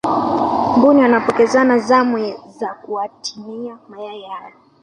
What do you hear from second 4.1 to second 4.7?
hayo